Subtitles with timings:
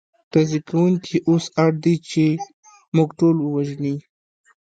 [0.31, 2.23] ډزې کوونکي اوس اړ دي، چې
[2.95, 3.95] موږ ټول ووژني.